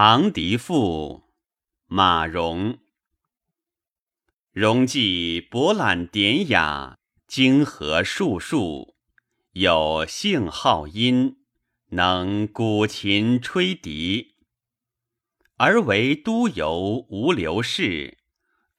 [0.00, 1.24] 长笛赋，
[1.88, 2.78] 马融。
[4.52, 8.94] 融既博览典雅，经和术数，
[9.54, 11.38] 有性好音，
[11.88, 14.36] 能鼓琴吹笛。
[15.56, 18.18] 而为都游无留氏，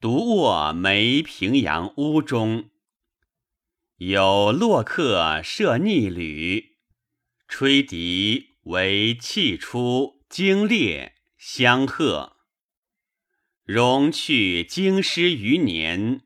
[0.00, 2.70] 独卧梅平阳屋中。
[3.96, 6.78] 有洛客设逆旅，
[7.46, 10.19] 吹笛为气出。
[10.30, 12.36] 经烈相贺，
[13.64, 16.20] 融去京师余年，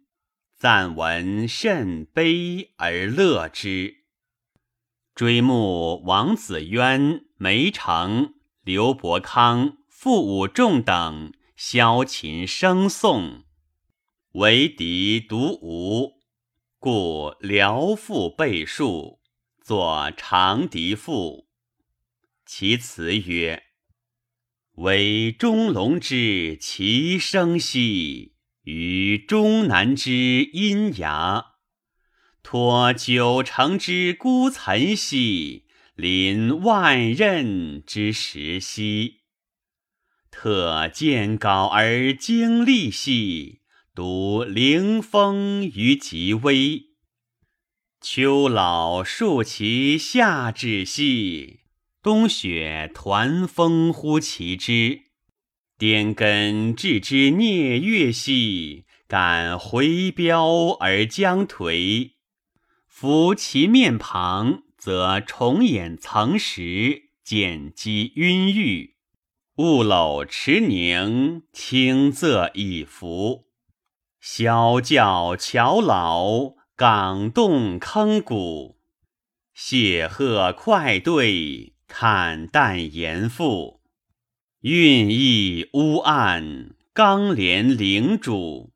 [0.54, 4.04] 暂闻甚悲而乐之。
[5.14, 13.44] 追慕王子渊、梅城、刘伯康、傅武仲等萧琴声颂，
[14.32, 16.20] 唯敌独无，
[16.78, 19.22] 故辽赋备述，
[19.62, 21.48] 作长笛赋。
[22.44, 23.63] 其词曰。
[24.76, 30.10] 惟中龙之其声兮，与终南之
[30.52, 31.52] 阴崖。
[32.42, 39.20] 托九成之孤岑兮，临万仞之石溪。
[40.32, 43.60] 特见稿而经历兮，
[43.94, 46.86] 独凌风于极微。
[48.00, 51.60] 秋老树其下至兮。
[52.04, 55.04] 冬雪团风忽其枝，
[55.78, 62.10] 颠根置之啮月兮，敢回标而将颓。
[62.86, 68.96] 夫其面庞，则重眼层实，见积晕郁，
[69.56, 73.46] 雾篓池凝，清仄以服。
[74.20, 78.76] 萧教乔老，港动坑谷，
[79.54, 81.73] 谢鹤快对。
[81.96, 83.80] 看淡严复，
[84.62, 88.72] 韵意乌暗，刚连灵主，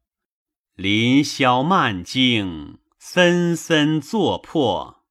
[0.77, 5.03] 林霄漫径，森森作破。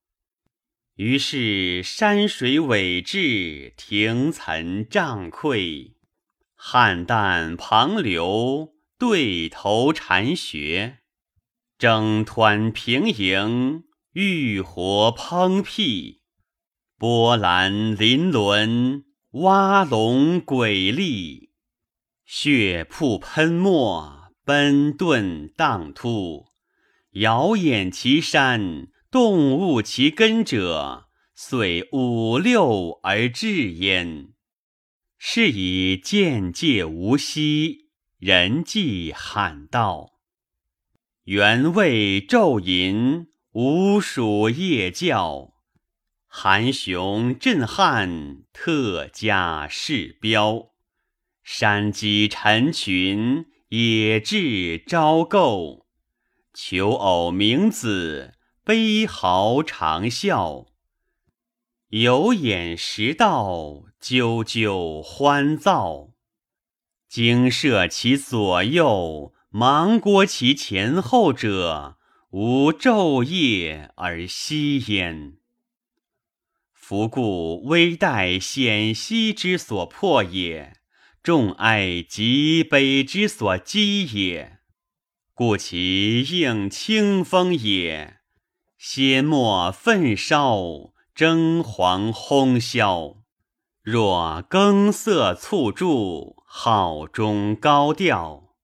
[0.96, 5.96] 于是山水伟志，庭岑障溃，
[6.56, 11.00] 汉淡旁流，对头禅学，
[11.78, 13.84] 整湍平盈，
[14.14, 16.17] 浴火烹辟。
[17.00, 21.52] 波澜鳞轮，蛙龙诡丽，
[22.26, 26.48] 血瀑喷没，奔遁荡突，
[27.12, 31.06] 遥掩其山，动物其根者，
[31.36, 34.30] 遂五六而至焉。
[35.20, 40.14] 是以见界无息，人迹罕到。
[41.26, 45.54] 原谓昼吟，吾属夜教。
[46.40, 50.70] 韩雄震撼，特加世标；
[51.44, 55.88] 山鸡陈群，野雉昭构。
[56.54, 60.68] 求偶名子，悲号长啸。
[61.90, 66.12] 有眼识道，啾啾欢噪。
[67.10, 71.98] 惊慑其左右，忙郭其前后者，
[72.30, 75.37] 无昼夜而息焉。
[76.90, 80.78] 夫故危殆险兮之所迫也，
[81.22, 84.60] 众哀极悲之所积也。
[85.34, 88.20] 故其应清风也，
[88.78, 93.18] 先莫焚烧，征黄轰霄。
[93.82, 98.56] 若更色促著，好中高调。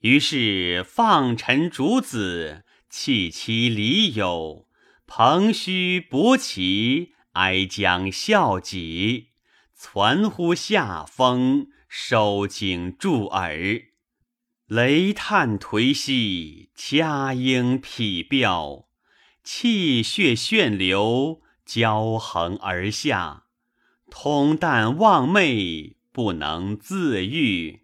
[0.00, 4.66] 于是放陈主子，弃其离友，
[5.06, 7.12] 蓬须薄其。
[7.38, 9.28] 哀将笑己，
[9.72, 13.82] 攒乎下风，收颈注耳。
[14.66, 18.88] 雷叹颓兮，佳音匹飙，
[19.44, 23.44] 气血旋流，交横而下。
[24.10, 27.82] 通淡望寐，不能自愈。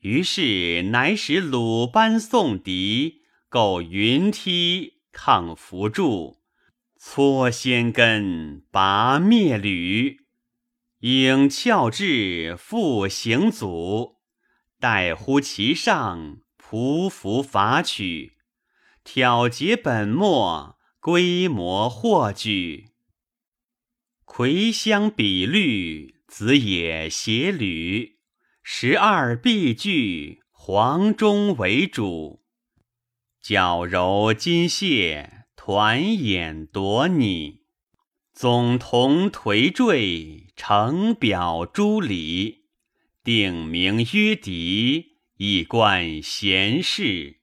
[0.00, 6.41] 于是乃使鲁班送笛，构云梯，抗扶助。
[7.04, 10.20] 搓仙根，拔灭缕，
[11.00, 14.20] 影翘至，复行阻。
[14.78, 18.38] 待乎其上，匍匐伐取，
[19.02, 22.90] 挑结本末，规模获举。
[24.24, 28.20] 葵香比率，子也携履。
[28.62, 32.44] 十二必具，黄钟为主。
[33.42, 35.41] 矫揉金屑。
[35.64, 37.60] 团眼夺你，
[38.32, 42.64] 总同颓坠，呈表诸礼，
[43.22, 47.42] 定名约敌，以观贤士。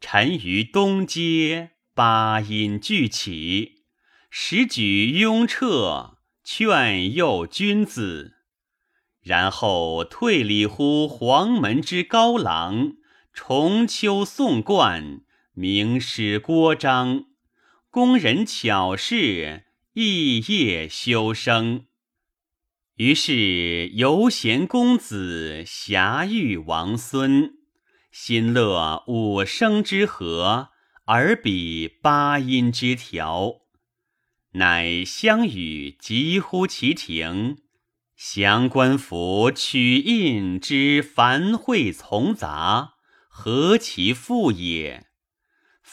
[0.00, 3.84] 臣于东街，八音俱起，
[4.30, 8.36] 时举雍彻，劝诱君子。
[9.20, 12.94] 然后退礼乎黄门之高廊，
[13.34, 15.20] 重秋送冠，
[15.56, 17.26] 名师郭彰，
[17.88, 21.84] 工人巧士，异业修生。
[22.96, 27.52] 于是游贤公子，侠遇王孙，
[28.10, 30.70] 心乐五声之和，
[31.04, 33.60] 而比八音之调，
[34.54, 37.58] 乃相与疾乎其庭。
[38.16, 42.94] 降官服取印之繁秽从杂，
[43.28, 45.13] 何其富也！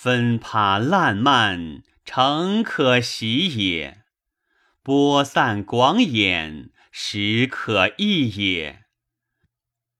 [0.04, 3.98] 分帕烂漫，诚可喜也；
[4.82, 8.86] 播散广演，实可异也。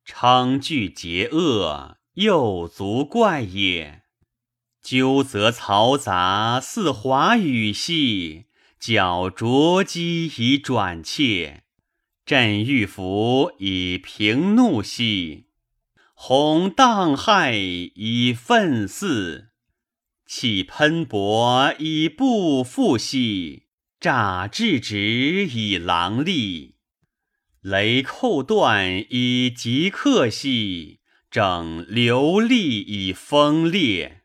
[0.04, 4.02] 昌句结恶，又足怪也。
[4.82, 8.46] 纠则嘈杂，似华语戏；
[8.80, 11.66] 矫拙机以转切。
[12.26, 15.46] 朕欲服以平怒兮，
[16.16, 19.51] 鸿荡害以愤肆；
[20.34, 23.64] 气喷薄以不复兮，
[24.00, 26.76] 诈制止以狼戾；
[27.60, 34.22] 雷扣断以即克兮，整流利以锋烈；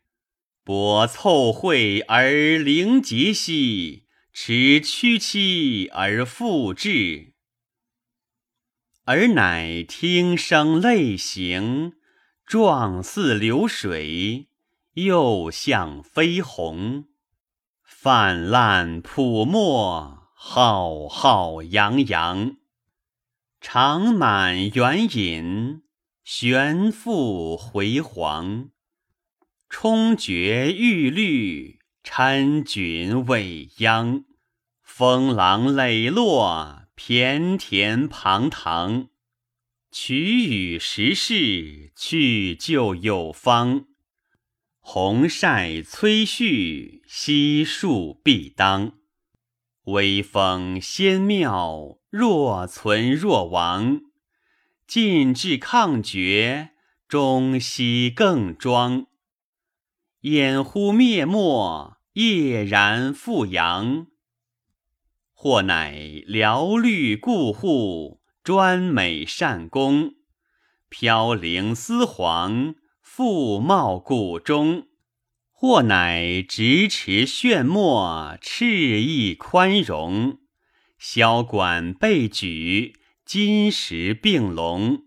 [0.63, 7.33] 博凑会而灵节兮，持屈期而复至。
[9.03, 11.95] 而乃听声泪行，
[12.45, 14.46] 状似流水，
[14.97, 17.05] 又像飞鸿，
[17.83, 22.57] 泛滥铺没，浩浩洋洋，
[23.61, 25.83] 长满圆隐，
[26.23, 28.71] 悬复回黄，
[29.69, 34.25] 冲绝玉律，参军未央，
[34.81, 36.87] 风浪磊落。
[36.95, 39.09] 骈田庞唐，
[39.91, 43.85] 取与时事，去就有方。
[44.89, 48.93] 红晒崔煦，悉数必当。
[49.83, 53.99] 微风仙妙，若存若亡。
[54.87, 56.69] 尽至抗绝，
[57.05, 59.07] 终夕更庄。
[60.21, 64.07] 掩乎灭没，夜然复阳。
[65.33, 65.95] 或乃
[66.29, 70.11] 寥虑故户，专美善功；
[70.87, 72.73] 飘零丝黄，
[73.17, 74.83] 复茂谷中；
[75.51, 80.37] 或乃直持炫墨，赤意宽容；
[81.01, 82.93] 箫管被举，
[83.25, 85.05] 金石并拢；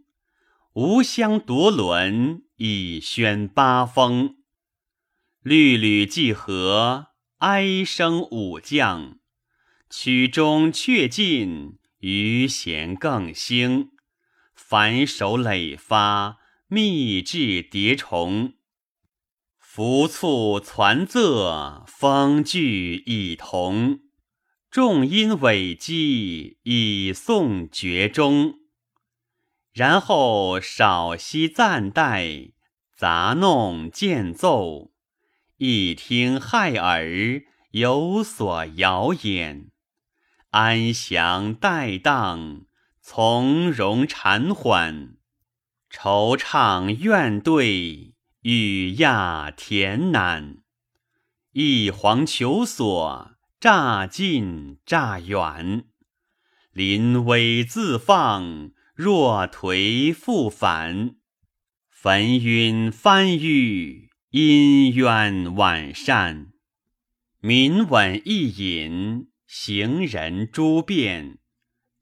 [0.72, 4.34] 无香夺轮，以宣八风；
[5.44, 7.06] 律吕既和，
[7.38, 9.20] 哀声五将。
[9.88, 13.90] 曲中却尽，余弦更兴。
[14.56, 16.39] 反手累发，
[16.72, 18.54] 密制叠虫。
[19.58, 24.02] 浮簇攒仄，风句以同。
[24.70, 28.54] 重音尾击，以颂绝中。
[29.72, 32.52] 然后少息暂待，
[32.96, 34.92] 杂弄渐奏。
[35.56, 37.42] 一听骇耳，
[37.72, 39.72] 有所遥焉。
[40.50, 42.66] 安详待当，
[43.00, 45.16] 从容禅缓，
[45.92, 50.58] 惆怅怨怼，语讶恬赧。
[51.52, 55.84] 一黄求索，乍近乍远。
[56.72, 61.16] 临危自放，若颓复返。
[61.88, 66.52] 焚晕翻玉，阴渊晚善。
[67.40, 69.26] 民稳一饮。
[69.52, 71.38] 行人诸变，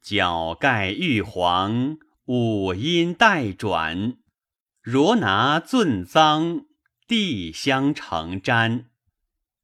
[0.03, 1.97] 脚盖玉皇，
[2.31, 4.19] 五音带转，
[4.83, 6.67] 若拿尊赃，
[7.07, 8.85] 地相承瞻，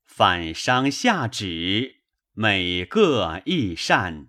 [0.07, 1.97] 反伤下旨，
[2.33, 4.29] 每个亦善。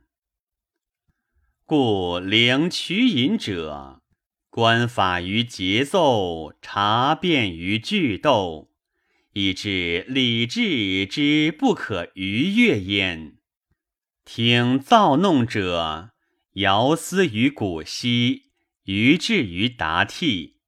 [1.63, 4.01] 故灵取隐者，
[4.49, 8.69] 观法于节奏，察变于句斗，
[9.31, 13.37] 以致礼制之不可逾越焉。
[14.25, 16.11] 听造弄者，
[16.55, 18.51] 遥思于古稀，
[18.85, 20.61] 于至于达替，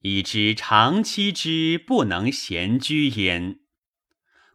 [0.00, 3.60] 以知长期之不能闲居焉。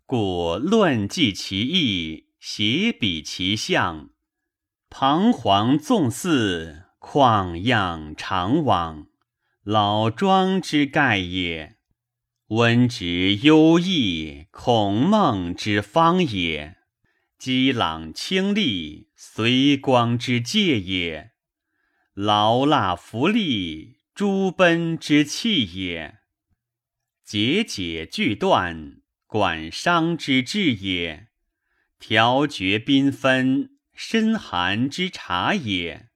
[0.05, 4.11] 故论记其意，写比其象，
[4.87, 9.07] 彷徨纵肆，旷样长往，
[9.63, 11.77] 老庄之盖也；
[12.49, 16.75] 温直幽逸，孔孟之方也；
[17.39, 21.31] 激朗清丽，随光之介也；
[22.13, 26.19] 劳腊服力，诸奔之气也；
[27.23, 31.29] 节节俱断，管商之志也。
[31.97, 36.09] 调绝缤纷，深寒之茶也；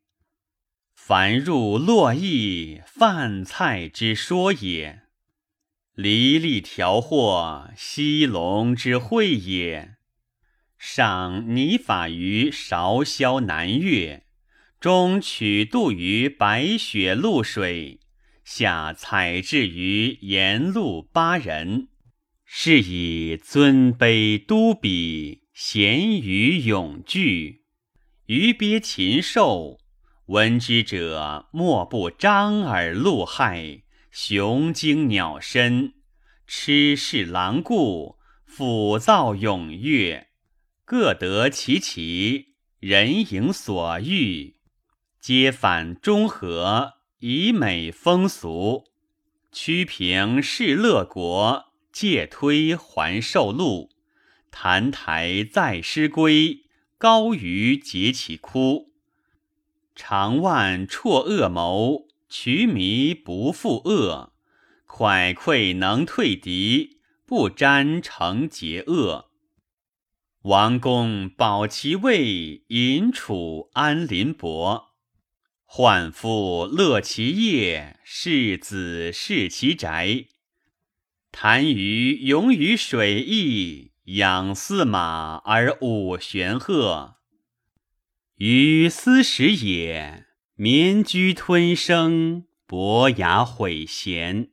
[0.93, 5.08] 繁入络绎，饭菜之说也；
[5.96, 9.96] 离离调和，西龙之会也。
[10.84, 14.26] 上拟法于韶霄南岳，
[14.80, 18.00] 中取度于白雪露水，
[18.44, 21.90] 下采制于沿路巴人，
[22.44, 25.44] 是以尊卑都比。
[25.54, 27.66] 咸于永句，
[28.26, 29.78] 于鳖禽兽，
[30.26, 35.94] 闻之者莫不张耳露骇；雄精鸟身，
[36.48, 38.18] 痴视狼顾，
[38.50, 40.31] 抚噪踊跃，
[40.91, 42.48] 各得其其，
[42.81, 44.57] 人迎所欲，
[45.21, 48.83] 皆反中和，以美风俗，
[49.53, 53.91] 屈平是乐国，借推还受禄。
[54.51, 56.65] 澹台在师归，
[56.98, 58.91] 高于结其枯。
[59.95, 64.33] 长万辍恶谋，渠弥不复恶。
[64.86, 69.31] 蒯聩能退敌，不沾成结恶。
[70.43, 74.95] 王公保其位，隐处安邻国。
[75.67, 80.25] 宦夫乐其业，世子视其宅。
[81.31, 83.91] 谈于勇于水翼。
[84.05, 87.17] 养驷马而舞玄鹤，
[88.38, 90.25] 于斯时也。
[90.55, 94.50] 绵居吞声，伯牙毁弦。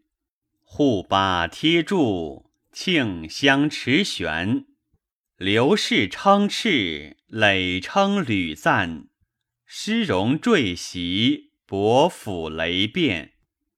[0.60, 4.66] 护巴贴柱，庆香持悬。
[5.38, 9.06] 刘氏称敕，累称屡赞。
[9.64, 13.34] 诗容坠席，伯府雷变。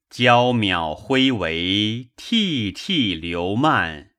[0.09, 4.13] 娇渺挥为，涕涕流漫。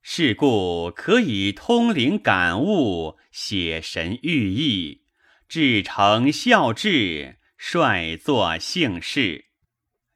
[0.00, 5.02] 是故可以通灵感悟，写神寓意，
[5.46, 9.50] 至诚孝志，率作姓氏。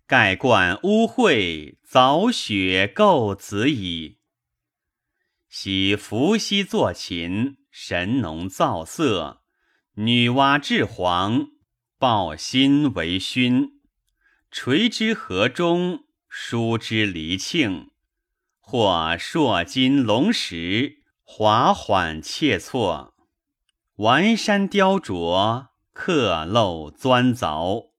[0.06, 4.20] 盖冠污秽，凿雪构子矣。
[5.56, 9.42] 昔伏羲作琴，神农造色，
[9.94, 11.46] 女娲制黄，
[11.96, 13.80] 抱薪为勋，
[14.50, 17.90] 垂之河中，疏之离磬。
[18.58, 23.14] 或烁金龙石，滑缓切错；
[23.98, 27.90] 完山雕琢，刻镂钻凿。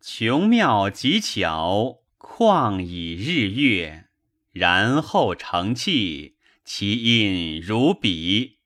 [0.00, 4.08] 穷妙极巧，旷以日月，
[4.50, 6.34] 然后成器，
[6.70, 8.58] 其音如彼。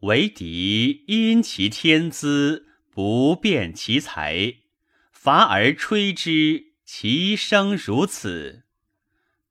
[0.00, 4.54] 为敌因其天资，不辨其才，
[5.12, 8.64] 伐而吹之，其声如此。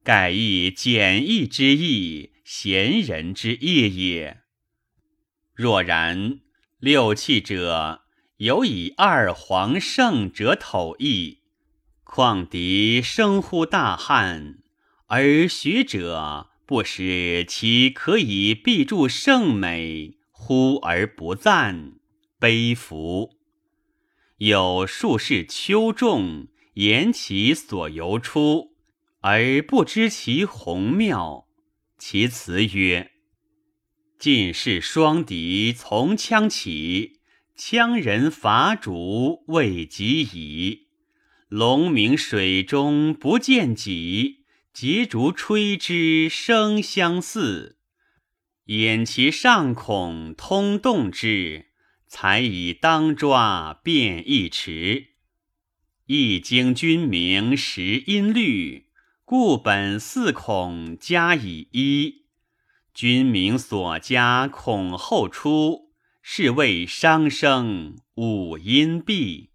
[0.04, 4.42] 盖亦简易之意，贤人之业也。
[5.54, 6.40] 若然，
[6.80, 8.02] 六气者
[8.38, 11.42] 有以二皇圣者统义，
[12.04, 14.58] 况敌生乎大汉，
[15.06, 21.94] 而学者不使其可以必助圣美，呼而不赞，
[22.38, 23.38] 悲服。
[24.40, 28.76] 有术士秋仲，言其所由出。
[29.22, 31.48] 而不知其宏妙，
[31.98, 33.12] 其辞曰
[34.20, 37.20] ：“晋士双敌从羌起，
[37.58, 40.88] 羌人伐竹未及矣。
[41.50, 44.46] 龙鸣水中不见己，
[44.80, 47.80] 桀竹吹之声相似。
[48.66, 51.72] 掩其上孔通动之，
[52.06, 55.16] 才以当抓变一池。
[56.06, 58.86] 一经君名识音律。”
[59.26, 62.28] 故本四孔加以一，
[62.94, 65.92] 君名所加孔后出，
[66.22, 69.50] 是谓商声五音闭。